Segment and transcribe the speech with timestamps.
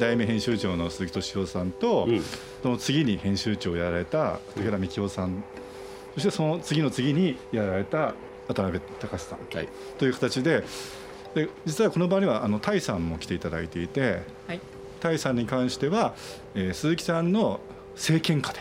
[0.00, 2.20] 代目編集長の鈴木敏夫さんと、うん、
[2.62, 5.44] その次に編集長をやられた竹原幹夫さん。
[6.14, 8.14] そしてその次の次にやられた
[8.48, 9.68] 渡辺隆さん、はい、
[9.98, 10.64] という形で
[11.34, 14.60] で実はこの場にはあのタイさんも来ていただいていて、はい、
[15.00, 16.14] タイさんに関しては、
[16.56, 17.60] えー、鈴木さんの
[17.94, 18.60] 政権下で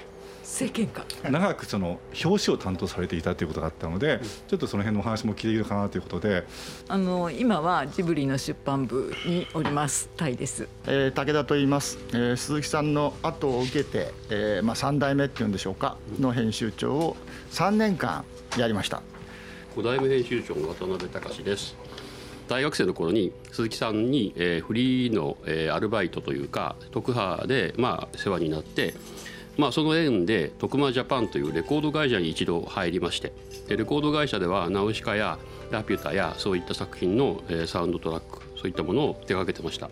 [0.49, 0.87] 政権
[1.21, 6.43] 下長くその表紙を担当されていたということがあったので、ちょっとその辺のお話も聞いているかなということで。
[6.87, 17.15] あの今はジブリの出版部におりますタイです、えー、武田と言います、えー、鈴木さんの後を受けて、えーまあ、3代目っていうんでしょうかの編集長を
[17.51, 18.25] 3年間
[18.57, 19.03] やりました。
[19.75, 21.75] 5代目編集長の渡辺隆です。
[22.47, 28.95] 大学生の頃に鈴木さんに、えー、フリーの、えー、アルバイトというか特派で、まあ、世話になって
[29.59, 33.33] まあ、その縁で徳間ジャパンというレコード会社に一度入りまして
[33.67, 35.37] でレコード会社ではナウシカや
[35.69, 39.89] ラピュタやそういった作品のえサウンドトラックそういったものを手がけてました。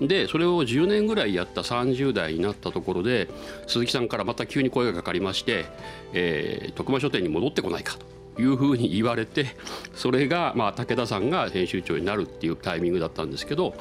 [0.00, 3.28] でそれを10年ぐらいやった30代になったところで
[3.66, 5.66] 鈴木さんからまた急に声がかかりまして
[6.14, 7.96] 「えー、徳間書店に戻ってこないか」
[8.36, 9.48] というふうに言われて
[9.94, 13.74] それがまあ武田さんが編集長になるっていうタイミングだったんですけど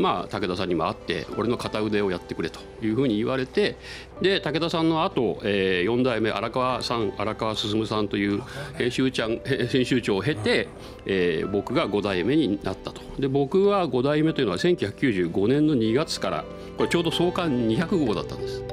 [0.00, 3.76] まあ、武田さんにも会って俺の片腕をやってくれというふうに言われて
[4.22, 8.42] で武田さんの後、えー、4代目荒川さん荒川進さんという
[8.78, 10.68] 編集長編集長を経て、
[11.04, 16.44] えー、僕が5代目になったとで僕は5代目というのは1995年の2月から
[16.78, 18.64] これちょうど創刊200号だったんです。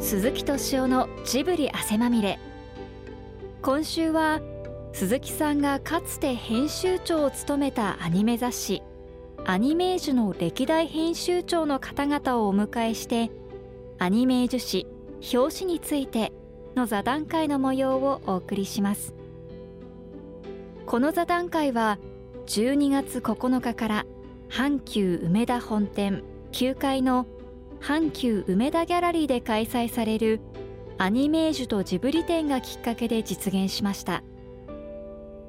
[0.00, 2.40] 鈴木敏夫のジブリ汗まみれ
[3.62, 4.40] 今週は
[4.92, 8.82] 鈴木さんがかつて編集長を務めたアニメ雑誌
[9.46, 13.30] アニメージュの歴代編集長の方々をお迎えして
[13.98, 14.86] アニメージュ誌
[15.34, 16.32] 表紙について
[16.76, 19.14] の座談会の模様をお送りします。
[20.86, 21.98] この座談会は
[22.46, 24.06] 12月9日から
[24.48, 27.26] 阪急梅田本店9階の
[27.80, 30.40] 阪急梅田ギャラリーで開催される
[30.98, 34.22] アニメージュとジブリ展がきっかけで実現しました。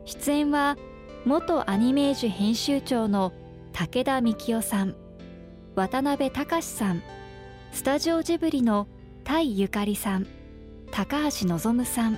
[0.05, 0.77] 出演は
[1.25, 3.33] 元アニメージュ編集長の
[3.73, 4.95] 武田幹夫さん
[5.75, 7.01] 渡辺隆さん
[7.71, 8.87] スタジオジブリの
[9.23, 10.27] 田井ゆかりさん
[10.91, 12.17] 高橋望さん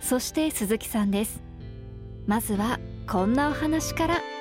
[0.00, 1.42] そして鈴木さんです。
[2.26, 2.78] まずは
[3.08, 4.35] こんなお話から。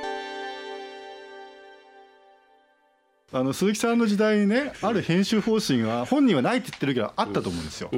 [3.34, 7.90] あの鈴木さんの時代にねある編集方針が本人はないって言ってるけどあったと思うんですよ。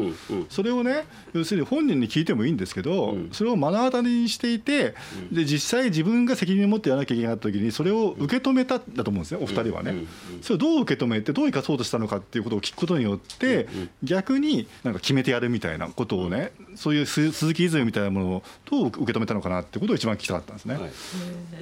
[0.50, 4.96] それをね要するに本人に聞いてもいいんですけど、それを目の当たりにしていて
[5.30, 10.06] で実際自分が責任を持ってやらなきゃいけなかった時にそれを受け止めただと思うんですねお二人はね。
[10.42, 13.68] それをどう受け止めてどう生かそうとしたのかっていうことを聞くことによって
[14.04, 20.80] 逆になんか決めてやるみたいなことをねそういう鈴木イズムみたいなものをどう受け止めたのかなってことを一番聞きたかったんですね。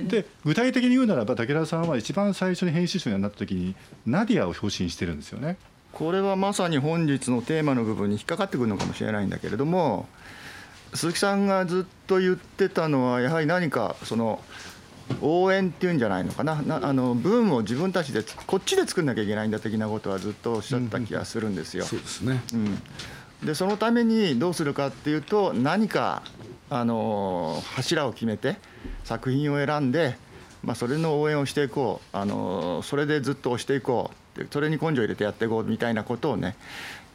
[0.07, 5.57] で具体的に言うならば武田さんは一番最初に編集長になった時ににナディアを表紙にしてるんですよね。
[5.91, 10.09] これはまさに本日のテーマの部分に引っかかってくるのかもしれないんだけれども
[10.93, 14.41] 鈴木さんがずっと言ってたのはやはり何かその
[15.21, 21.83] 応援っていうんじゃないのかななあの文を自分たちでこっちで作んなきゃいけないんだ的なことはずっとおっしゃった気がするんですよ。
[21.83, 26.23] うん、そうですね、うん、でそのためにどうするかっていうと何か
[26.69, 28.57] あの柱を決めて
[29.05, 30.17] 作品を選んで
[30.65, 32.17] まあ、それの応援をしていこう。
[32.17, 34.15] あのそれでずっと押していこう。
[34.51, 36.57] それに根性入れてやっていこうみたいなことをね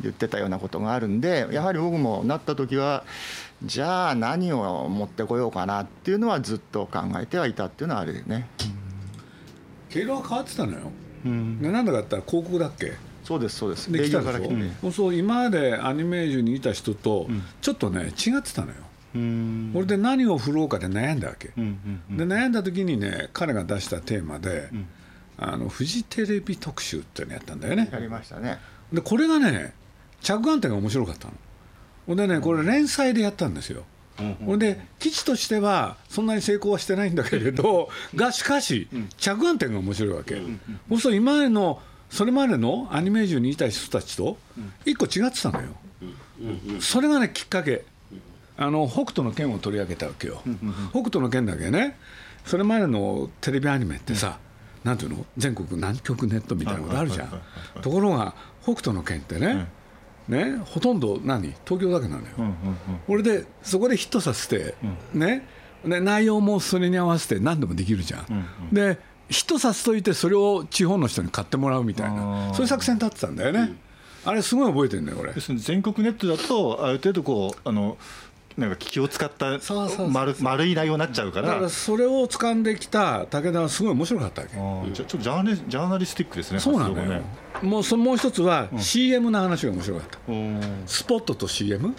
[0.00, 3.05] 言ってたようなことがあるんでやはり僕もなった時は
[3.62, 8.49] じゃあ何を持ってこようかなっていうのはずっと考えてはいたっていうのはあるよね。
[9.91, 10.78] 経路は変わってたのよ。
[11.27, 12.94] うん、でなんだかったら広告だっけ？
[13.22, 13.93] そうですそうです。
[13.93, 17.28] で来たから来て、うん、そう今までアニメージュにいた人と
[17.61, 18.77] ちょっとね違ってたのよ。
[19.12, 21.54] これで何を振ろうかで悩んだわけ、で
[22.25, 24.87] 悩んだ時にね彼が出したテーマで、うん、
[25.38, 27.88] あのフジテレビ特集ってのやったんだよね。
[27.93, 28.58] やりましたね。
[28.93, 29.75] でこれがね
[30.20, 31.34] 着眼点が面白かったの。
[32.06, 33.84] ほんでねこれ連載でやったんですよ、
[34.44, 40.40] ほんで基地としてはそんなに成功はしてないんだけれどがしかし着眼点が面白いわけ、そ
[40.96, 41.81] うすると今までの
[42.11, 44.37] それまでのアニメージュにいた人たちと
[44.84, 45.69] 一個違ってたのよ、
[46.81, 47.84] それがねきっかけ
[48.60, 50.42] あの北斗の拳を取り上げたわけよ、
[50.90, 51.96] 北斗の拳だけね。
[52.44, 54.38] それまでのテレビアニメってさ、
[54.84, 55.24] うん、なんていうの？
[55.38, 57.42] 全国南極ネットみたいなことあるじゃん、
[57.80, 59.66] ところが北斗の拳ってね、
[60.28, 61.54] ね、ほとんど何？
[61.64, 62.28] 東京だけなのよ、
[63.06, 64.74] これでそこでヒットさせて、
[65.14, 65.46] ね。
[65.82, 68.98] で内容もそれに合わせて何でもできるじゃん、で
[69.30, 72.52] ヒットさせといてそれを地方の人に買ってもらうみたいな。
[72.52, 73.72] そういう作戦立ってたんだよね、
[74.26, 77.96] あれすごい覚えてるんだよこれ全国ネットだとある程度こうあの
[78.56, 79.58] なんか気を使った
[80.08, 81.49] 丸丸い内容になっちゃうから。
[81.49, 84.56] だからそれを掴んできた武田はすごい面白かったわけ。
[84.56, 84.93] あー。
[84.93, 87.23] じゃあちょっとジャーネジャーナリスティックですねそうなんだよ、ね。
[87.62, 91.94] もうそもう一つは CM の話が面白かった、うんスポットと CM、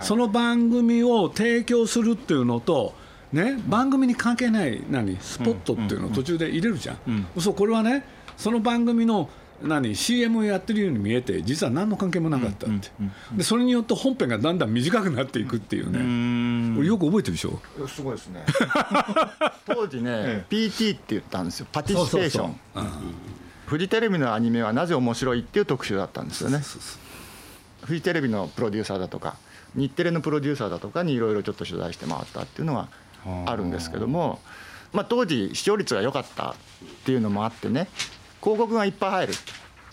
[0.00, 2.94] その番組を提供するっていうのと、
[3.32, 5.16] ね、番組に関係ない何？
[5.20, 8.04] スポットっていうのを途中で入れるじゃん、そうこれはね
[8.36, 9.28] その番組の
[9.62, 12.90] 何 CM をやってるように見えて実は何の関係もなかったって、
[13.36, 17.60] でそれによって本編がだんだん短くなっていくっていうね、俺よく覚えてるでしょ？
[17.88, 18.44] すごいですね。
[19.66, 21.66] 当時ね、PT って言ったんですよ。
[21.72, 22.56] パティシペーション。
[23.66, 26.60] フジテレビのアニメはなぜ面白いっていう特集だったんですよね。
[27.82, 29.36] フジテレビのプロデューサーだとか
[29.74, 32.88] 日テレのプロデューサーだとかにいろいろちょっと取材して回ったっていうのは
[33.46, 34.40] あるんですけども、
[34.92, 36.54] まあ、当時視聴率が良かったっ
[37.04, 37.88] ていうのもあってね
[38.44, 39.32] 広告がいっぱい入る。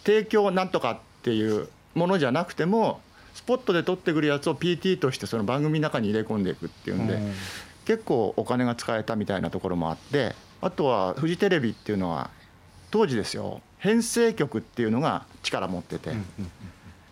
[0.03, 2.99] 提供なんとかっていうものじゃなくても
[3.33, 7.17] スポットで撮ってくるやつを PT としてその番組の中に入れ込んでいくっていうんで、
[7.85, 12.29] 結構お金が使えたみたいなところもあってあとはフジテレビっていうのは
[12.89, 13.61] 当時ですよ。
[13.77, 16.11] 編成局っていうのが力持ってて、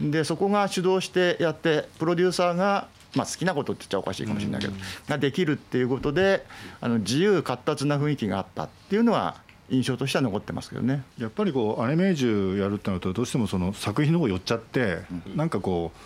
[0.02, 4.74] でそこが主導してやってプロデューサーが、まあ、好きなことって言っちゃおかしいかもしれないけど、
[5.08, 6.46] ができるっていうことで
[6.82, 9.36] あの自由闊達な雰囲気があったっていうのは
[9.70, 11.04] 印象としては残ってますけどね。
[11.18, 15.00] やっぱりこうアニメージュやるってなるとどうしてもその作品の方寄っちゃって、
[15.36, 16.00] なんかこう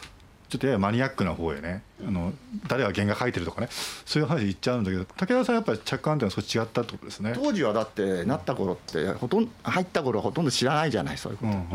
[0.54, 2.32] ちょっとややマニアックな方へねあの
[2.68, 3.70] 誰が原画描いてるとかね
[4.06, 7.34] そういう話言っちゃうんだけど武田さんはやっぱり着眼点は少し違ったってことですね。
[7.36, 11.68] 当時はだってなった頃ってほとんど入った頃はほとんど知らないじゃないそういうこうんうんうん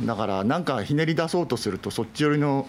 [0.00, 2.68] とだからなんかひねり出そうとするとそっち寄りの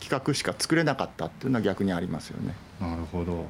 [0.00, 2.54] 企画しか作れなかったっていうのは逆にありますよね。
[2.82, 3.46] うんなるほど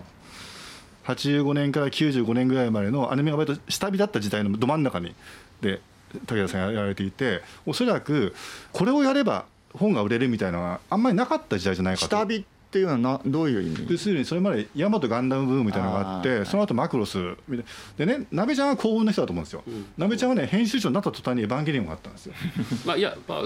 [1.04, 5.14] 85年から95年ぐらいまでのアニメが割と下火だった時代のど真ん中に
[5.60, 5.80] で
[6.26, 8.34] 武田さんがやられていておそらく
[8.72, 12.16] これをやれば本が売れるみたいなのがあんまりなかった時代じゃないかと。
[12.16, 13.86] 下火っていうのはなどういう意味？
[13.90, 17.66] 要するにそれまでヤマトガンダムブームみたいなのがあってその後マクロスみたい
[17.98, 19.62] でね鍋ちゃんは幸運な人だと思うんですよ、
[19.98, 22.34] 鍋ちゃんはね編集長になった途端にエヴァンゲリオンがあったんですよ。
[22.86, 23.40] まあいや、まあ、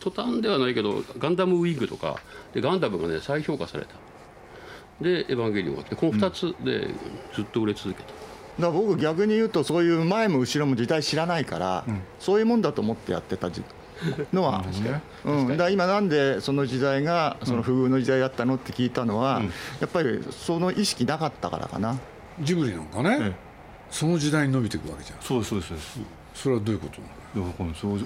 [0.00, 2.16] 途端ではないけどガンダムウィングとか
[2.52, 3.90] でガンダムがね再評価された
[5.00, 6.88] でエヴァンゲリオンがあってこの2つで
[7.34, 8.14] ずっと売れ続けた、だか
[8.58, 11.84] ら僕逆に言うとそういう前も後ろも時代知らないから、
[12.18, 13.62] そういうもんだと思ってやってた時
[14.32, 19.42] のは、ねうん、だ今なんでその時代がその不遇の時代だったのって聞いたのは、
[19.80, 21.98] やっぱりその意識なかったからかな。
[22.40, 23.34] ジブリなんかね、ええ。
[23.90, 25.18] その時代に伸びていくわけじゃん。
[25.20, 26.00] そうですそうです
[26.34, 27.08] それはどういうことな
[27.42, 27.46] の？
[27.46, 27.98] いやこのそう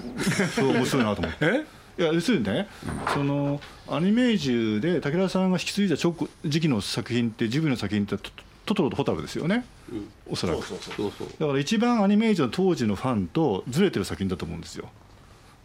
[0.55, 1.37] そう面白いなと思って。
[1.45, 1.65] え？
[1.97, 2.67] いや要するにね、
[3.13, 8.31] そのアニメージュで武田さんが引き継いだ直時期の作品ってジブリの作品ってト
[8.65, 9.65] トトロとホタルですよね、
[10.27, 10.65] おそらく。
[10.65, 11.27] そうそう。
[11.39, 14.89] だから一番アニメージュの当時のファンとずれてる作品だと思うんですよ。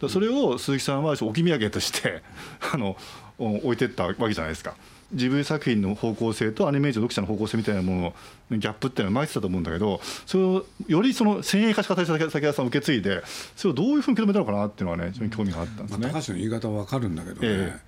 [0.07, 2.21] それを鈴木さんは置き土産として
[2.73, 2.95] あの
[3.37, 4.75] お置いてったわけじゃないですか。
[5.13, 8.13] ジブリ作品の方向性とアニメージュ読者の方向性みたいなもの
[8.51, 13.23] のギャップっていうのは巻いてたと思うんだけどそれをよりその先鋭化した形で武田さんを受け継いで
[13.55, 16.03] それをどういうふうに受け止めたのかなっていうのはね非常に興味があったんですね。
[16.05, 17.79] まあ、高橋の言い方は分かるんだけどね、え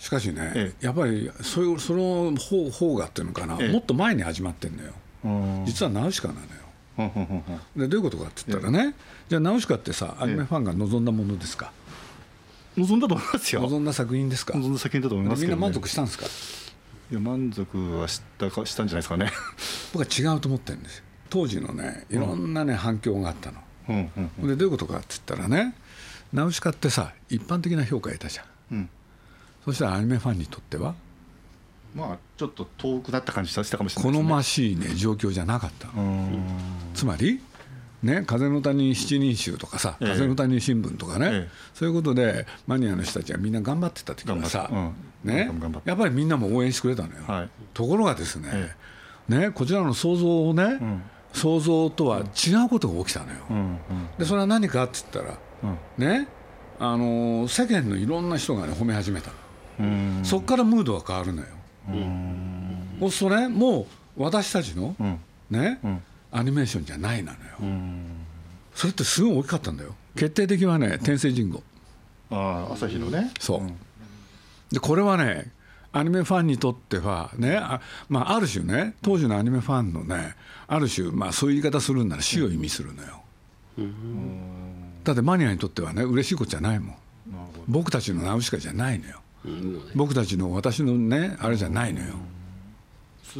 [0.00, 3.72] しかしね、えやっぱりそういうその方方がっていうのかな、ええ。
[3.72, 4.92] もっと前に始まってんのよ、
[5.24, 6.46] うん実はナウシカなのよ。
[6.98, 7.44] うんうんうん
[7.76, 8.94] うんでどういうことかって言ったらね、
[9.28, 11.72] じゃあナウシカってさアニメファンが望んだものですか、
[12.76, 13.60] 望んだと思いますよ。
[13.62, 16.26] 望んだ作品ですか、望んだ作品だと思いますけど、ね、みんな満足したんですか？
[17.10, 19.30] いや満足はしたかしたんじゃないですかね。
[19.94, 21.04] 僕は違うと思ってるんですよ。
[21.30, 23.58] 当時のねいろんなね、反響があったの。
[23.88, 24.10] うん
[24.40, 25.74] うんでどういうことかって言ったらね
[26.32, 28.46] ナウシカってさ一般的な評価を得たじゃん。
[28.72, 28.88] うん。
[29.64, 30.94] そしたらアニメファンにとっては
[31.96, 34.18] まあちょっと遠くなった感じしたかもしれないね。
[34.18, 35.88] 好ましいね状況じゃなかった。
[36.94, 37.40] つまり、
[38.02, 40.08] ね、風の谷七人衆とかさ、ええ。
[40.10, 41.48] 風の谷新聞とかね、ええ。
[41.72, 44.94] そういうことでマニアの人たちはみんな頑張ってた時はさ、うん。
[45.24, 45.50] ね
[45.86, 47.48] やっぱりみんなも応援してくれたのよ、はい。
[47.72, 48.50] ところがですね,、
[49.30, 51.02] えねこちらの想像をね、ん。
[51.32, 53.78] 想像とは違うことが起きたのよ、うんうん。
[54.18, 55.38] でそれは何かって言ったら、
[55.98, 56.06] うん。
[56.06, 56.28] ね
[56.78, 59.30] あのー世間のいろんな人が、ね、褒め始めた
[60.22, 61.48] そこからムードが変わるのよ、
[61.88, 65.18] もうそれもう私たちの、うん。
[65.50, 66.02] ね、ん。
[66.32, 68.02] アニメーションじゃないなのよ、うん。
[68.74, 69.94] それってすごい大きかったんだよ。
[70.16, 71.62] 決定的はね天聖人語
[72.30, 73.30] ああ朝日のね。
[73.38, 75.52] そう、でこれはね
[75.92, 80.34] アニメファンにとってはねあ,、まあ、ある種ね当時のアニメファンのね
[80.66, 83.22] ある種、まあ、そういう言い方するんなら死を意味するのよ、
[85.04, 86.96] だってマニアにとってはね嬉しいことじゃないもん。
[87.68, 89.20] 僕たちのナウシカじゃないのよ
[89.94, 92.14] 僕たちの私のねあれじゃないのよ。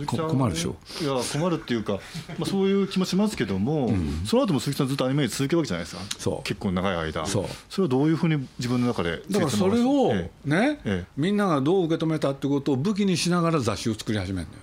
[0.05, 0.77] 困るでしょ。
[1.01, 1.95] いや困るっていうか、
[2.39, 6.03] まあ、そういう気もしますけども、うん、その後も鈴木さんずっとアニメージ続けるわけじゃないですか。
[6.19, 6.43] そう。
[6.43, 7.25] 結構長い間。
[7.25, 7.45] そう。
[7.71, 10.13] それはどういうふうに自分の中でだからそれを
[10.45, 14.59] ね、ええ、みんながどう受け止めたってことを武器にしながら雑誌を作り始めるのよ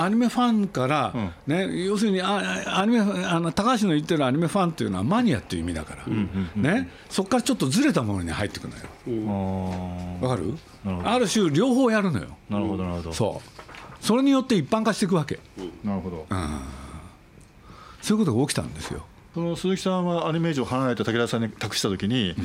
[0.00, 1.14] アニメファンから、
[1.46, 6.06] ね、要するにあアニメあの高橋の言ってるアニメファンっていうのはマニアっていう意味だから、
[6.54, 8.74] ね、そこからちょっとずれたものに入ってくる
[9.06, 10.20] のよ。
[10.20, 10.54] わかる？
[11.04, 12.28] ある種両方やるのよ。
[12.48, 13.12] なるほどなるほど。
[13.12, 14.04] そう。
[14.04, 15.40] それによって一般化していくわけ。
[15.82, 16.60] なるほど、うん、
[18.00, 19.04] そういうことが起きたんですよ。
[19.34, 22.36] その鈴木さんはアニメージを離れて武田さんに託したときに、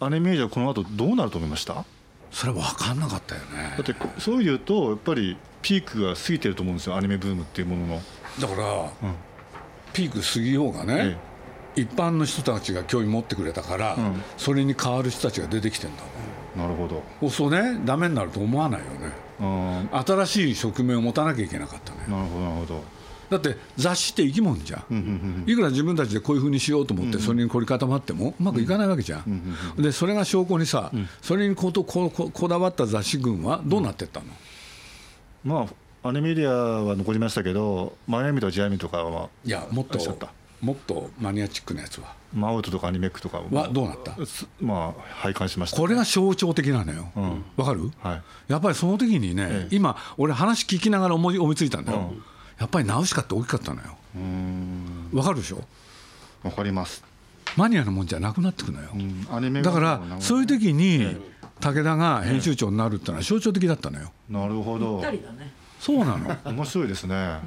[0.00, 1.84] うん、アニメージはこの後どうなると思いました？
[2.32, 3.74] それは分かんなかったよね。
[3.76, 8.02] だってそういうとやっぱりピークが過ぎてると思うんですよアニメブームっていうものの。
[8.40, 9.14] だから、うん、
[9.92, 11.18] ピーク過ぎようがね、え
[11.76, 16.02] え、一般の人たちが興味持ってくれたから、うん、それに変わる人たちが出てきてんだ
[16.56, 17.30] なるほど。
[17.30, 22.00] そうねダメになると思わないよね、うん、新しい側面を持たなきゃいけなかったね。
[22.08, 22.84] なるほどなるほど
[23.32, 34.26] だって雑誌って生き物じゃん,、いくら自分たちでこういうふうにしようと思ってそれに凝り固まってもうまくいかないわけじゃん、でそれが証拠にさ、それにここここだわった雑誌群はどうなってったの、
[35.44, 35.66] ま
[36.02, 39.98] あアニメディアは残りましたけどマイアミとかジアミとかはいやもっと
[40.60, 42.14] もっとマニアチックなやつは。
[42.32, 44.16] マウトとかアニメックとかはどうなった？
[44.60, 47.10] まあ拝観しました、これが象徴的なのよ。
[47.14, 47.22] わ、
[47.58, 52.24] うん、かる、はい、やっぱりその時にね、ええ、今俺話聞きながら思い思いついたんだよ、うん、
[52.62, 53.96] やっぱりナウシカって大きかったのよ。
[55.12, 55.64] わかるでしょ？
[56.44, 57.02] わかります。
[57.56, 61.16] マニアのもんじゃなくなってくのよ、うん、だからそういう時に
[61.60, 65.20] 武田が編集長になるってのは象徴的だったのよ、なるほど、ね、
[65.80, 66.36] そうなの。
[66.52, 67.40] 面白いですね、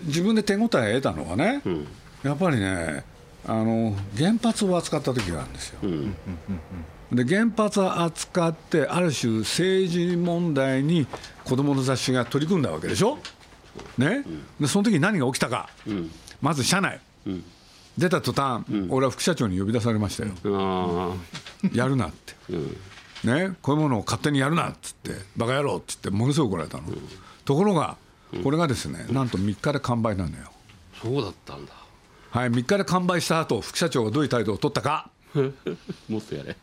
[0.00, 1.86] 自分で手応え得たのはね、うん、
[2.24, 3.04] やっぱりね
[3.46, 6.14] あの原発を扱った時があるんですよ、うん、
[7.12, 11.06] で原発を扱ってある種政治問題に
[11.50, 13.18] 子どもの雑誌が取り組んだわけでしょ、
[13.98, 14.24] ね、
[14.60, 15.68] でその時何が起きたか、
[16.40, 17.00] まず社内、
[17.98, 21.16] 出た途端、俺は副社長に呼び出されましたよ、
[21.74, 22.34] やるなって。
[23.26, 27.08] ね、こういうものを勝手にやるなっつってバカ野郎っつってものすごい怒られたの、うん、
[27.44, 27.96] ところが
[28.44, 30.52] これがですね、なんと3日で完売なのよ。
[31.02, 31.72] そうだったんだ。
[32.30, 35.10] はい3日で完売した後副社長がどういう態度を取ったか。
[36.08, 36.56] もっとやれ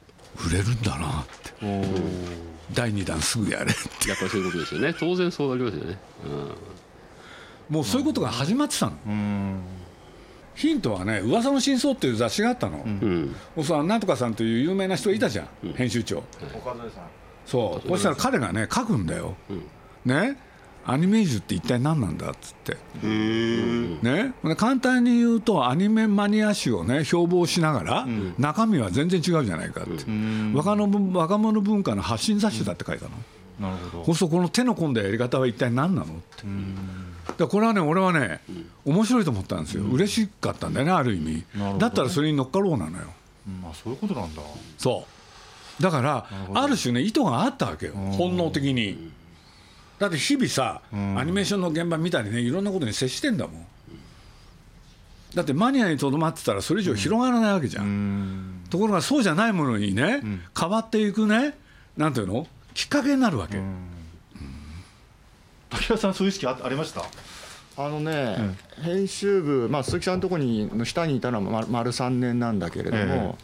[0.46, 1.53] 売れるんだなって。
[2.74, 3.67] 第2弾すぐやれっ
[4.00, 4.10] て。
[4.10, 4.94] やっぱりそういうことですよね。
[5.00, 5.98] 当然そうなりますよね、
[7.70, 9.60] うん、もうそういうことが始まってたの、うん。
[10.56, 16.24] ヒントはね、噂の真相っていう雑誌があったの、うん、そなんとかさんという有名な人がいたじゃん、うん、編集長。
[17.46, 19.63] そう、そしたら彼がね、書くんだよ、うん、
[20.06, 20.38] ね、
[20.89, 30.06] アニメージュって一体何なんだっつって、ね、簡単に言うと、アニメマニア誌をね、標榜しながら、中身は全然違うじゃないかって、
[30.53, 30.89] 若の
[31.20, 33.12] 若者文化の発信雑誌だって書いたの。
[33.60, 34.06] なるほど。
[34.06, 36.46] そうするとこの手の込んだやり方は一体何なのって。
[37.38, 38.39] だこれはね、俺はね、
[38.86, 43.03] 面白いと思ったんですよ、うん、嬉しかったんだよね、ある意味、ね、だったらそれに乗っかろうなのよ。
[43.62, 44.41] まあ、そういうことなんだ。
[44.77, 45.06] そ
[45.79, 45.84] う。
[45.84, 47.94] だからある種ね意図があったわけよ。
[47.94, 49.12] 本能的に
[50.00, 53.66] だって日々さアニメーションの現場見たりねいろんなことに接してんだもん。
[55.36, 58.63] だってマニアにとどまってたらそれ以上広がらないわけじゃん。
[58.70, 60.22] ところがそうじゃないものにね
[60.58, 61.58] 変わっていくね
[61.96, 62.48] なんていうの？
[62.74, 63.58] きっかけになるわけ。
[65.70, 67.04] 武田さんそういう意識あありました？
[67.80, 68.38] あのね、
[68.80, 73.38] うん、編集部、まあ、鈴木さんのとこにの下にいたのは丸3年なんだけれども、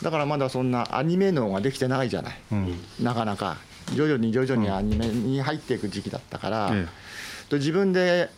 [0.00, 3.58] えだからまだそんなアニメ能ができてないじゃない、うん、なかなか
[3.94, 6.74] 徐々に徐々にアニメに入っていく時期だったから、
[7.52, 8.30] 自分で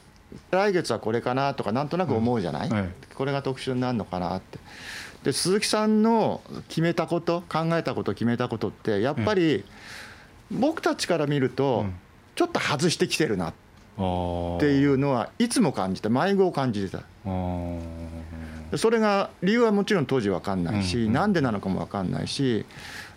[0.50, 2.70] 来月はこれかなとかなんとなく思うじゃない、
[3.14, 4.58] これが特集になるのかなって。
[5.24, 9.64] で鈴木さんの決めたこと考えたこと決めたことってやっぱり
[10.50, 11.86] 僕たちから見ると
[12.36, 13.48] ちょっと外してきてるな。
[13.50, 17.02] っていうのはいつも感じた迷子を感じてた。
[18.76, 22.64] それが理由はもちろん当時分かんないし、うなんでなのかも分かんないし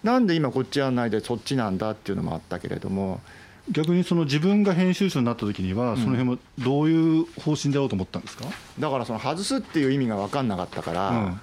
[0.03, 3.21] なんで今こっちやんないでそっちなんだっていうのもあったけれども
[3.69, 8.45] 逆にその自分が編集者になった時にはその辺もどういう方針であろうと思ったんですか、
[8.79, 11.41] だからその外すっていう意味が分かんなかったから、うん、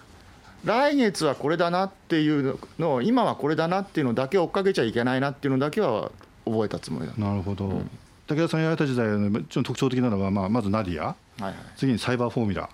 [0.65, 6.11] 来月はこれだなっていうのを今はこれだなっていうのだけ追っかけちゃいけないなっていうのだけは
[6.45, 7.91] 覚えたつもりだなるほど、うん。
[8.27, 12.69] 武田さんやられた時代のちょっと特徴的なのは、まあ、まずナディア、はいはい、次にサイバーフォーミュラ。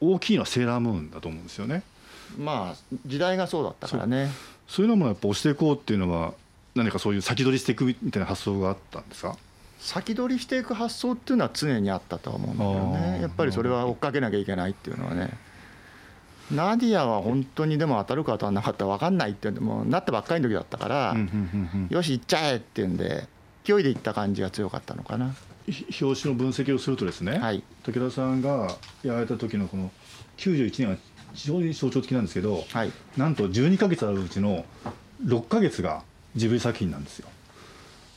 [0.00, 1.82] 大きいのはセーラームーンだと思うんですよね。
[2.38, 4.30] まあ時代がそうだったからね
[4.68, 6.34] そういうのもやっぱ押していこうっていうのは
[6.74, 9.36] 何かそういう先取りしていくみたいな発想があったんですか？
[9.78, 13.20] 先取りしていく発想っていうのは常にあったと思うんだけどね。
[13.22, 15.30] やっぱりそれは追っかけなきゃいけないっていうのはね。
[16.50, 21.16] ナディアは本当にでも当たるか当たらなかったら分かんないってもうなったばっかりの時だったから、
[21.90, 23.26] よし行っちゃえっていうんで
[23.64, 25.34] 勢いでいった感じが強かったのかな。
[26.00, 29.90] 表紙の分析をするとですね、はい、武田さんがやられた時のこの
[30.38, 30.96] 91年は
[31.34, 34.64] 非常に象徴的なんですけど、はい、なんと12か月あるうちの
[35.24, 36.02] 6か月が
[36.34, 37.28] ジブリ作品なんですよ。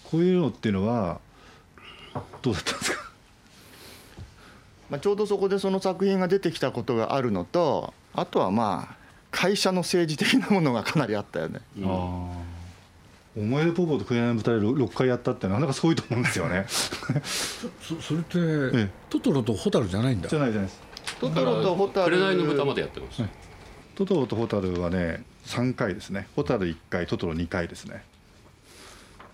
[0.10, 1.20] こういうのっていうのは
[2.42, 3.00] どうだったんですか？
[4.89, 8.96] まあちょうどそこでその作品が出てきたことがあるのとあとはまあ
[9.32, 11.62] 会社の政治的なものがかなりあったよね。
[11.84, 12.32] あ
[13.38, 16.66] 思い出ポポと紅の舞台6回やったってなかなかすごいと思うんですよね。
[17.80, 20.28] そそれって、ええ、トトロとホタルじゃないんだ。
[20.28, 20.82] じゃないじゃないです
[21.20, 22.18] トトロとホタル。
[22.18, 23.24] 紅の豚までやってます、
[23.96, 26.28] トトロとホタルはね3回ですね。
[26.36, 28.04] ホタル1回トトロ2回ですね。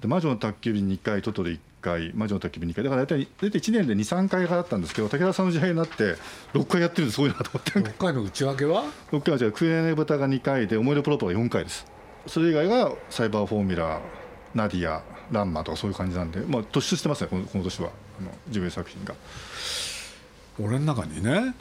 [0.02, 2.84] で魔女の宅急便2回トトロ1回魔女の宅急便2回。
[2.84, 6.16] だから大体大体1年で23回だったんですけど武田さんの時代になって
[6.54, 7.72] 6回やってるんですごいなと思って。
[7.72, 11.86] 6回の内訳は ?6 回はじゃあクエネ豚が2回で思い出プロポが4回です。
[12.28, 14.02] それ以外がサイバーフォーミュラ
[14.56, 17.90] ナディアランマとかそういう感じなんでまあ突出してますねこのこの年は。
[18.20, 19.14] あの自分作品が。
[20.60, 21.54] 俺の中にね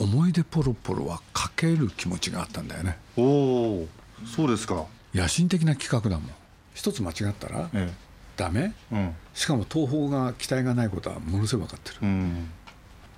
[0.00, 2.98] 思い出ポロポロはかける気持ちがあったんだよね。
[3.16, 3.88] おお
[4.26, 4.86] そうですか。
[5.14, 6.30] 野心的な企画だもん。
[6.74, 7.94] 一つ間違ったら、ええ、
[8.36, 12.50] ダメ、うん、しかも東宝が期待がないことはものすごい分かってる、うん、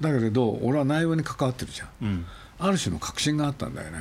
[0.01, 2.27] だけれど俺は内容に関わってるじゃん、うん、
[2.59, 3.99] ある種の確信があったんだよね、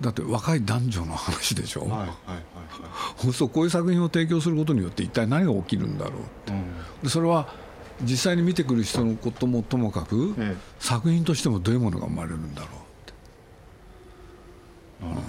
[0.00, 2.08] だって若い男女の話でしょ、はいはいはい
[3.24, 6.52] はい、 そうこういう作品を提供することによって一体何が起きるんだろうって、
[7.02, 7.48] でそれは
[8.02, 12.72] 実際に見てくる人のこともともかく、ええ、作品としてもどういうものが生まれるんだろうっ
[13.06, 13.12] て、
[15.02, 15.22] うん、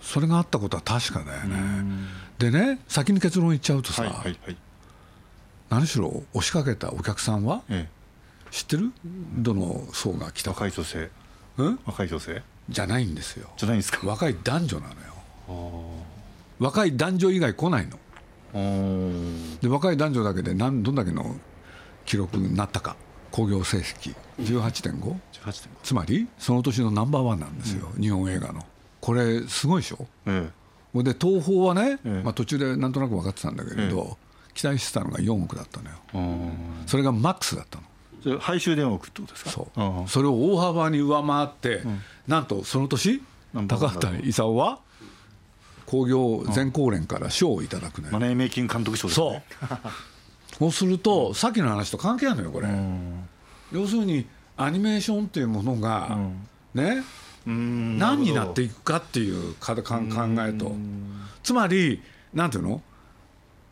[0.00, 1.56] それがあったことは確かだよね。
[2.38, 4.56] でね先に結論言っちゃうとさ、はいはいはい、
[5.70, 7.88] 何しろ押しかけたお客さんは、え、
[8.50, 8.92] 知ってる？
[9.36, 10.64] どの層が来たか。
[10.64, 11.10] 若い女性、
[11.58, 12.42] うん、若い女性？
[12.68, 13.48] じゃないんですよ。
[13.56, 14.06] じゃないんですか？
[14.06, 14.98] 若い男女なのよ。
[16.58, 17.98] 若い男女以外来ないの。
[19.60, 21.36] で若い男女だけで何どんだけの
[22.08, 22.96] 記録になったか。
[23.30, 24.14] 興行成績。
[24.40, 25.14] 18.5?
[25.82, 28.64] つまりその年のナンバーワンなんですよ、うん、日本映画の。
[29.00, 30.50] これすごいでしょ、え
[30.94, 34.16] え、で東宝はね、ええ、まあ、途中でなんとなく分かってたんだけれど、
[34.54, 36.52] 期待してたのが4億だったのよ。
[36.86, 37.84] それがマックスだったの。
[38.22, 39.50] それ配収電億ってことですか？
[39.50, 40.08] そう。
[40.08, 43.22] それを大幅に上回って、うん、なんとその年
[43.68, 44.80] 高畑勲は
[45.86, 49.44] 興行全公連から賞をいただくね、マネーメイキング監督賞ですね。
[49.60, 49.78] そう
[50.58, 52.68] そうすると、さっきの話と関係あるのよこれ、
[53.72, 56.18] 要するにアニメーションっていうものが、
[56.74, 57.02] ね
[57.46, 60.72] 何になっていくかっていう考えと。
[61.42, 62.02] つまり
[62.34, 62.82] なんていうの？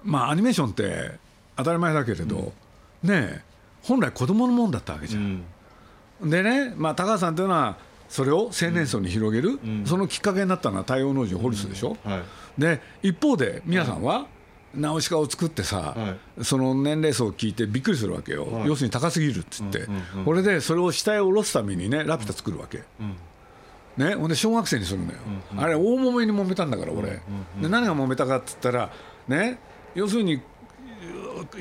[0.03, 1.11] まあアニメーションって
[1.57, 2.53] 当たり前だけれど、
[3.03, 3.45] ね
[3.83, 5.45] 本来子供のもんだったわけじゃん。
[6.23, 7.77] でね、まあ、高橋さんというのは
[8.09, 12.23] それを青年層に広げる、そのきっかけになったのは太陽農場ホルスでしょ、はい、
[12.61, 14.27] で一方で皆さんは、
[14.77, 23.17] ナウシカを作ってさ、はい、その年齢層を聞いてびっくりするわけよ、はい、要するに高すぎるっつって、うんうんうん、これでそれを下へ下ろすためにねラピュタ作るわけ、うん
[23.97, 25.19] ね、ほんで小学生にするのよ、
[25.53, 27.17] うんうん、あれ大揉めに揉めたんだから俺、うんうん
[27.57, 28.91] うん、で何が揉めたかっつったら
[29.29, 29.59] ね
[29.95, 30.43] 要するに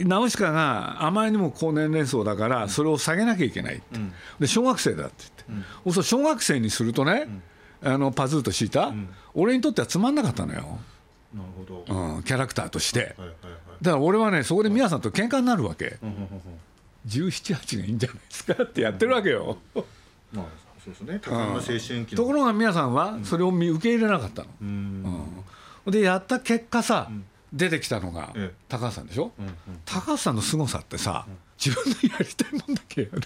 [0.03, 5.13] ナウシカがあまりにも高年齢層だからそれを下げなきゃいけない、うん、で小学生だって
[5.47, 7.27] 言って、うん、そう小学生にするとね、
[7.81, 10.79] うん、あのパズーとシータ、うん、俺にとってはつまんなかったのよ。
[11.35, 13.35] なるほど、うん、キャラクターとして、はいはいはい、
[13.81, 15.97] だから俺はねそこで宮さんと喧嘩になるわけ、
[17.07, 19.57] 1718がいいんじゃないですかってやってるわけよ。
[20.31, 20.45] まあ
[20.83, 24.49] そうですね、青春期ところが宮さんはそれを受け入れなかったの。
[24.61, 25.43] うん。
[25.87, 27.09] でやった結果さ、
[27.51, 28.33] 出てきたのが
[28.69, 29.53] 高橋さんでしょ、うんうん、
[29.85, 31.25] 高橋さんの凄さってさ、
[31.63, 33.21] 自分のやりたいもんだけやる。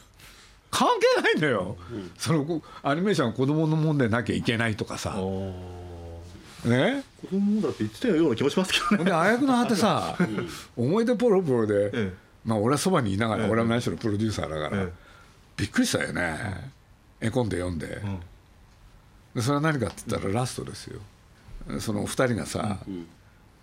[0.71, 5.15] 関係ないんだよ、うん、そのアニメーションは子供のもんでなきゃいけないとかさ
[6.65, 7.03] ね。
[7.21, 9.05] 子供だって言ってたような気もしますけどね。
[9.05, 10.17] であやくの果てさ、
[10.75, 12.13] 思い出ポロポロで、ええ、
[12.45, 14.87] まあ俺はそばにいながら、え、俺は何しろプロデューサーだから、
[15.57, 16.71] びっくりしたよね、
[17.21, 18.01] 絵コンで読んで,、
[19.35, 20.99] でそれは何かって言ったらラストですよ。
[21.79, 22.79] その2人がさ、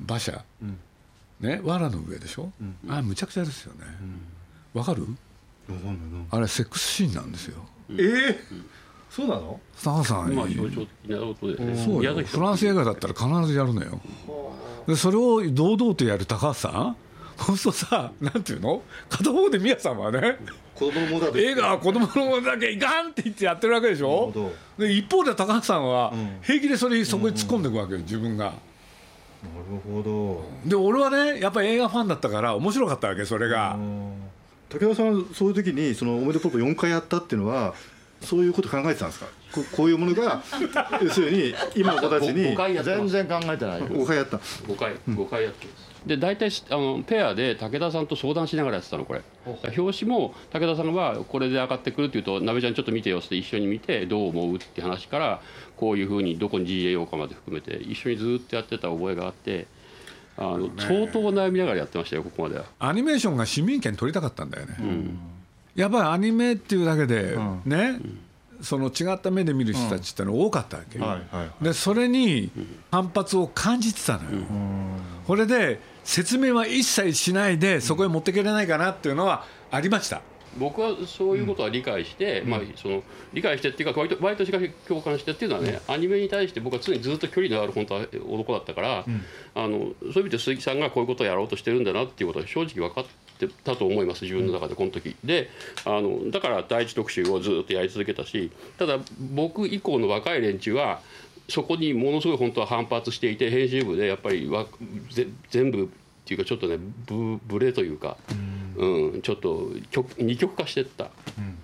[0.05, 0.45] 馬車、
[1.41, 3.81] ね藁の上でしょ、うん、あむちゃくちゃですよね。
[4.75, 5.07] わ、かる？
[6.31, 7.65] あれセックスシーンなんですよ。
[7.91, 7.97] ええ。
[7.97, 8.37] ー、
[9.11, 9.61] そうなの？
[9.83, 12.15] 高さん、まあ、象徴的なことで、ね、そうよ。
[12.25, 14.01] フランス映画だったら必ずやるのよ。
[14.87, 16.97] でそれを堂々とやる高橋さん？
[17.39, 18.83] そうするとさなんていうの？
[19.09, 20.37] 片方で宮さんはね
[20.75, 24.33] 子供のものだ映画は子供のものだけいかんって言ってやってるわけでしょ？
[24.79, 28.53] で一方で高橋さんは平気でそれそこに突っ込んでいくわけよ自分が。
[29.43, 30.45] るほど。
[30.69, 33.79] で俺はねやっぱり映画ファンだったから面白かったわけそれが。
[34.69, 37.75] 武田さんそういう時にその「おめでとう」4回やったっていうのは
[38.27, 39.27] そういうこと考えてたんですか？
[39.53, 40.43] ここういうものが
[41.03, 43.81] 要するに今の子たちに全然考えてない。
[43.83, 44.37] 5回やった。
[44.37, 45.67] 5回5回やって
[46.07, 49.23] で大体あのペアで武田さんと相談しながらやってたのこれ。
[49.77, 55.41] 表紙も武田さんはこれで上がってくるっていうと「なべちゃんちょっと見てよ」って一緒に見てどう思うって話から
[55.77, 59.67] こういうふうにどこに GAO かまで含めて一緒にずっとやってた覚えがあって
[60.39, 62.67] あの、相当悩みながらやってましたよここまでは。
[62.79, 65.19] アニメーションが市民権取りたかったんだよね、うん、
[65.77, 68.19] やっぱりアニメっていうだけでね、うん。
[68.63, 70.99] その違った目で見る人たちってのは多かったわけ、
[71.63, 72.51] でそれに
[72.91, 74.47] 反発を感じてたのよ、
[75.27, 80.23] これで説明は一切しないでそこへ持っていけれないかなっていうのはありました。
[80.59, 89.23] 僕はそういうことは理解して、うん、まあ、その理解してっていうか割と割としかし共感してっていうのはね、うん、アニメに対して僕は常にずっと距離のある本当は男だったから、うん、
[89.55, 93.11] あのそういう意味で鈴木さんがこういうことをやろうとしてるんだなっていうことは正直分かって
[93.65, 95.17] たと思います自分の中でこの時。
[95.25, 95.49] で
[95.85, 98.99] あのだから第一特集をずっとやり続けたしただ
[99.35, 101.01] 僕以降の若い連中は
[101.49, 104.67] そこにものすごい本当は反発していて編集部でやっぱりわ
[105.11, 105.87] ぜ全部っ
[106.25, 108.17] ていうかちょっとねブブレというか、
[108.77, 109.71] うん、うん、ちょっと
[110.19, 111.11] 二極化してった、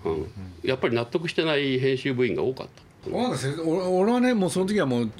[0.05, 0.27] うん、うん、
[0.63, 2.82] やっぱり納得してない編集部員が多かった。
[3.11, 5.11] 俺はねもうその時はもう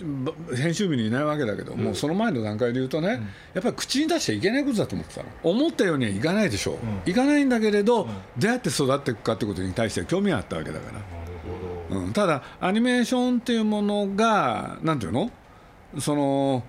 [0.56, 3.22] 編集部にいないわけだけど、うん、もうその前の段階で言うとね、うん、や
[3.60, 5.30] っぱり口に出しちゃいけないことだと思ってたの。
[5.44, 10.92] 思ったようにはいかないでしょう、うん、いかないんだけれど、どうやって育っていくかってことに対して興味があったわけだか
[11.92, 15.30] ら、うん、ただアニメーションっていうものがなんていうの？
[16.00, 16.64] その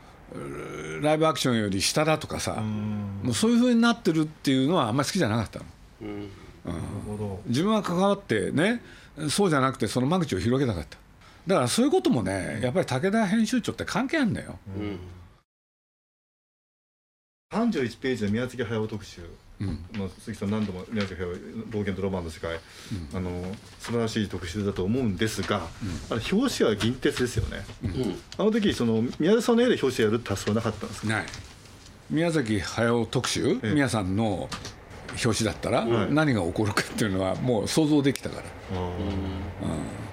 [1.00, 5.64] ライブアクションより下だとかさもうそういうふうになってるっていうのはあんまり好きじゃなかったの、
[6.03, 6.29] うん、
[7.46, 8.83] 自分は関わってね
[9.31, 10.98] そうじゃなくてその間口を広げたかった
[11.46, 14.98] だからそういうこともねやっぱり武田編集長って関係あるんだよ、うん、
[17.52, 19.22] 31ページの宮崎駿特集。
[19.61, 21.33] うん、まあ、鈴木さん何度も宮崎駿
[21.70, 31.07] 冒険とロマンの世界、うん、あの素晴らしい特集だと思うんですが、うん、あれ表紙は銀鉄ですよね、うん、あの時その宮崎さんの絵で表紙やるって発想なかったんですか？
[31.07, 31.26] ない。
[32.11, 34.48] 宮崎駿特集、ええ、宮さんの
[35.24, 40.04] 表紙だったら、何が起こるかっていうのはもう想像できたから、うん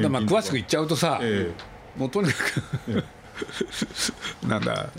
[0.00, 2.34] だまあ詳しく言っちゃうとさ、えー、もうとにか
[2.86, 3.04] く
[4.46, 4.90] なんだ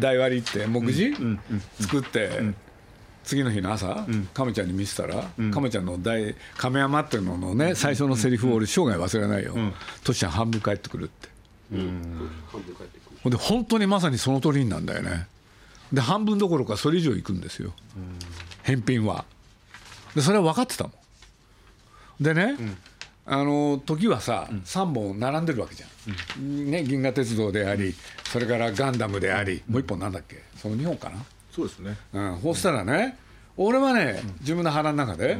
[0.00, 1.14] 台割りって目次、
[1.80, 2.54] 作って、
[3.24, 9.54] 次の日の朝、亀ちゃんに見せたら、亀ちゃんの大亀山っていうののね、最初のセリフを俺生涯忘れないよ、
[10.04, 11.28] トシちゃん半分帰ってくるって、
[13.22, 15.26] ほんで本当にまさにその通りなんだよね。
[15.92, 17.72] で半分どころかそれ以上いくんですよ、
[18.62, 19.24] 返品は。
[20.14, 20.90] でそれは分かってたも
[22.20, 22.22] ん。
[22.22, 22.56] でね、
[23.24, 30.42] あの時はさ、うん、3本並んでるわけじゃん、うん、ね、銀河鉄道でありそれからガンダムであり、もう1本なんだっけ？
[30.56, 31.24] その2本かな？
[31.50, 33.16] そうですね、うん、そうしたらね、
[33.56, 35.38] 俺はね、自分の腹の中で、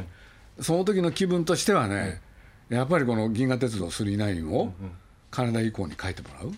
[0.59, 2.21] その時の気分としてはね、
[2.69, 4.71] やっぱりこの銀河鉄道9を
[5.31, 6.51] 金田以降に書いてもらう、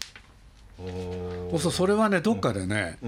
[0.78, 3.00] そうするとそれはねどっかでね、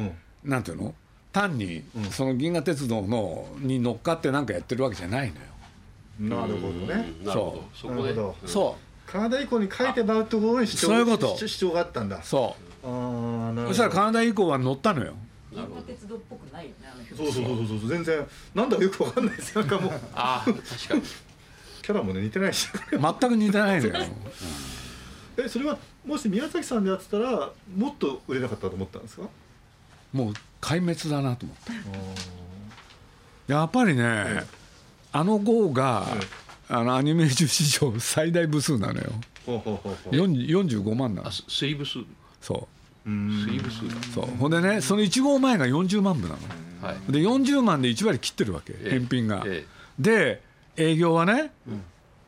[0.44, 0.96] なんていうの？
[1.34, 5.42] 単にその銀河鉄道のに乗っかって何かやってるわけじゃないのよ。
[6.20, 7.14] なるほどね。
[7.26, 7.78] そう。
[7.78, 8.16] そこで。
[8.46, 9.10] そう。
[9.12, 12.22] カナダ以降に書いてもらうところに主張そういうこと主張があったんだ。
[12.24, 12.88] そう。
[12.88, 13.68] ああ、なるほど。
[13.70, 15.14] そしたらカナダ以降は乗ったのよ。
[15.88, 16.76] 鉄道っぽくないよね。
[17.16, 19.94] そうそうそうそう全然なんだかよくわかんないですなんかもう。
[20.14, 20.56] ああ、確
[20.90, 21.02] かに。
[21.82, 22.68] キャラもね似てないし。
[22.92, 24.06] 全く似てないのよ。
[25.38, 29.24] えそれはもし宮崎さんでやってたらもっと売れなかったと思ったんですか？
[30.12, 31.58] もう壊滅だなと思っ
[33.48, 34.44] たやっぱりね、
[35.12, 36.06] あの号が、
[36.70, 39.12] あのアニメーション史上最大部数なのよ。
[39.46, 41.32] 45万なの。
[41.32, 42.00] 水部数。
[42.42, 42.68] そ
[43.06, 43.10] う。
[43.10, 43.80] 水部数
[44.14, 44.26] そう。
[44.38, 46.40] ほんでねその1号前が40万部なの、
[46.82, 49.66] はい、で40万で1割切ってるわけ、え返品が、え
[49.98, 50.42] で
[50.76, 51.52] 営業はね、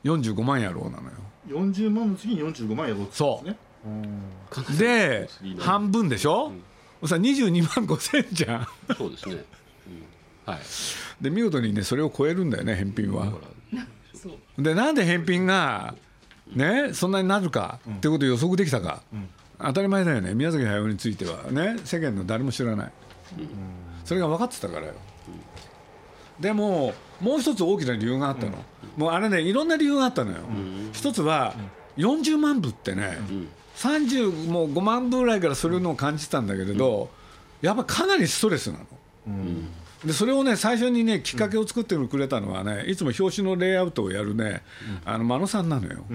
[0.05, 1.11] うん、45万やろうなのよ。
[1.47, 6.53] 40万の次に45万やろうってそう、で半分でしょ、
[7.01, 8.67] うん、さ22万5千じゃん。
[8.95, 9.43] そうですね
[10.49, 10.59] はい、
[11.23, 13.33] で見事にねそれを超えるんだよね返品は。
[14.57, 15.95] でなんで返品が
[16.53, 19.01] ねそんなになるかってことを予測できたか、
[19.59, 20.33] 当たり前だよね。
[20.33, 21.43] 宮崎駿については。
[21.51, 22.91] ね世間の誰も知らない、
[24.03, 24.93] それが分かってたからよ。
[26.39, 28.53] でももう一つ大きな理由があったの、
[28.97, 30.37] もうあれねいろんな理由があったのよ、
[30.93, 31.53] 一つは
[31.97, 33.17] 40万部ってね、
[33.75, 37.09] 30もう5万部ぐらいからそういうのを感じてたんだけれど、
[37.61, 38.85] やっぱかなりストレスなの。
[40.05, 44.61] でそれをね最初にねきっかけを作ってくれたのはねいつも表紙のレイアウトをやるね、
[45.03, 46.05] あの真野さんなのよ、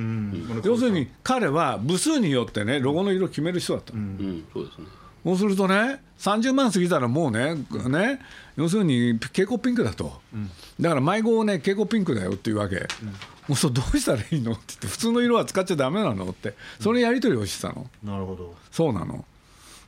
[0.65, 4.87] 要するに彼は部数によってねロゴの色を決める人だった、そうですね。
[5.25, 7.55] そうするとね30万過ぎたらもうね
[7.89, 8.21] ね
[8.57, 10.21] 要するに蛍光ピンクだと、
[10.81, 12.87] だから迷子をね蛍光ピンクだよっていうわけ、
[13.49, 14.53] もうそどうしたらいいの？
[14.53, 16.25] って言って普通の色は使っちゃだめなの？
[16.27, 16.55] って。
[16.81, 18.55] そのやり取りをしてたの、なるほど。
[18.71, 19.25] そうなの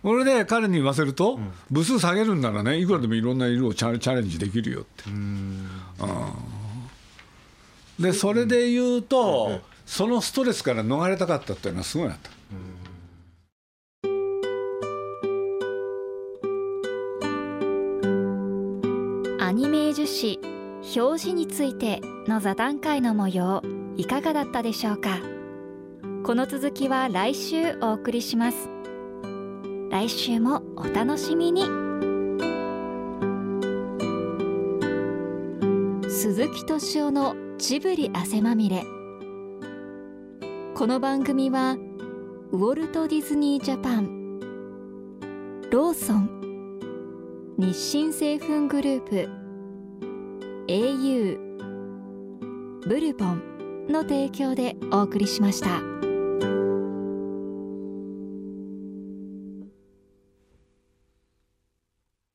[0.07, 5.03] それで彼に言わせると、部数下げるんならねいくらでもいろんな色をチャチャレンジできるよって。
[8.01, 12.31] でそれで言うと、そのストレスから逃れたかったっていうのはすごいあった。
[19.45, 20.39] アニメージュ誌
[20.97, 23.61] 表紙についての座談会の模様
[23.97, 25.19] いかがだったでしょうか？
[26.23, 28.71] この続きは来週お送りします
[29.97, 31.63] 来週もお楽しみに
[36.11, 38.85] 鈴木敏夫のジブリ汗まみれ
[40.75, 41.79] この番組は
[42.53, 44.39] ウォルト・ディズニー・ジャパン
[45.71, 49.31] ローソン日清製粉グループ
[50.69, 51.39] au
[52.87, 56.06] ブルボンの提供でお送りしました。